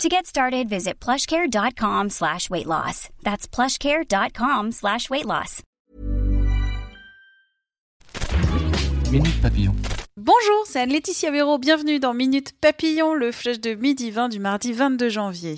[0.00, 3.08] To get started, visit plushcare.com slash weight loss.
[3.22, 5.62] That's plushcare.com slash weight loss.
[9.12, 9.74] Minute Papillon.
[10.16, 11.58] Bonjour, c'est Anne-Laetitia Véro.
[11.58, 15.56] Bienvenue dans Minute Papillon, le flash de midi 20 du mardi 22 janvier.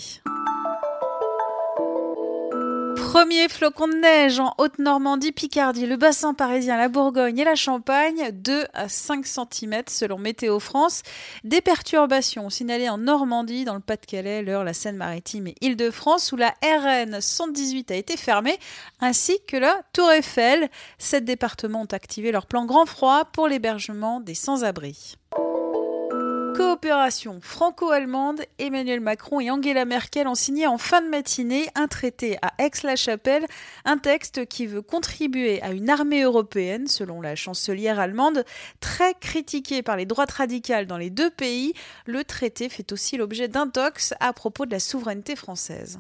[3.15, 8.33] Premier flocon de neige en Haute-Normandie, Picardie, le bassin parisien, la Bourgogne et la Champagne,
[8.33, 11.03] 2 à 5 cm selon Météo France.
[11.45, 16.57] Des perturbations signalées en Normandie, dans le Pas-de-Calais, l'Eure, la Seine-Maritime et Île-de-France, où la
[16.65, 18.59] RN 118 a été fermée,
[18.99, 20.69] ainsi que la Tour Eiffel.
[20.99, 25.19] Sept départements ont activé leur plan grand froid pour l'hébergement des sans-abri.
[26.55, 32.39] Coopération franco-allemande, Emmanuel Macron et Angela Merkel ont signé en fin de matinée un traité
[32.43, 33.47] à Aix-la-Chapelle,
[33.85, 38.45] un texte qui veut contribuer à une armée européenne, selon la chancelière allemande,
[38.81, 41.75] très critiquée par les droites radicales dans les deux pays.
[42.07, 45.99] Le traité fait aussi l'objet d'un tox à propos de la souveraineté française.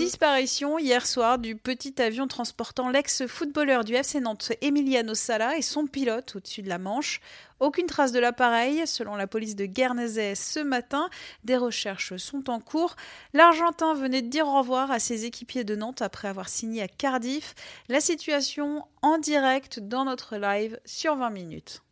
[0.00, 5.86] Disparition hier soir du petit avion transportant l'ex-footballeur du FC Nantes Emiliano Sala et son
[5.86, 7.20] pilote au-dessus de la Manche.
[7.60, 11.10] Aucune trace de l'appareil, selon la police de Guernesey ce matin.
[11.44, 12.96] Des recherches sont en cours.
[13.34, 16.88] L'Argentin venait de dire au revoir à ses équipiers de Nantes après avoir signé à
[16.88, 17.54] Cardiff.
[17.90, 21.82] La situation en direct dans notre live sur 20 minutes.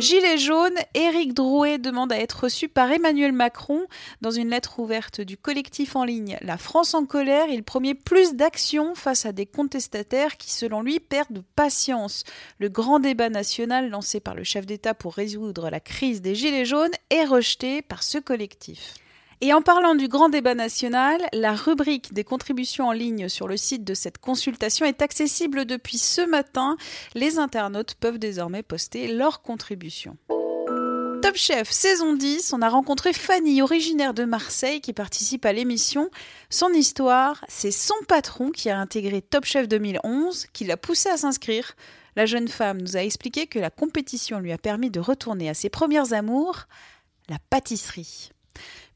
[0.00, 3.86] Gilets jaunes, Éric Drouet demande à être reçu par Emmanuel Macron.
[4.20, 8.34] Dans une lettre ouverte du collectif en ligne La France en colère, il promet plus
[8.34, 12.22] d'action face à des contestataires qui, selon lui, perdent patience.
[12.60, 16.64] Le grand débat national lancé par le chef d'État pour résoudre la crise des Gilets
[16.64, 18.94] jaunes est rejeté par ce collectif.
[19.40, 23.56] Et en parlant du grand débat national, la rubrique des contributions en ligne sur le
[23.56, 26.76] site de cette consultation est accessible depuis ce matin.
[27.14, 30.16] Les internautes peuvent désormais poster leurs contributions.
[31.22, 36.10] Top Chef saison 10, on a rencontré Fanny, originaire de Marseille, qui participe à l'émission.
[36.50, 41.16] Son histoire, c'est son patron qui a intégré Top Chef 2011, qui l'a poussé à
[41.16, 41.76] s'inscrire.
[42.16, 45.54] La jeune femme nous a expliqué que la compétition lui a permis de retourner à
[45.54, 46.64] ses premières amours,
[47.28, 48.30] la pâtisserie.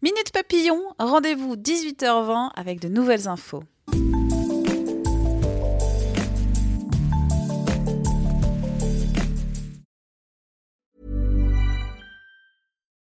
[0.02, 3.62] Minute Papillon, rendez-vous 18h20 avec de nouvelles infos.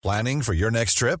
[0.02, 1.20] Planning for your next trip?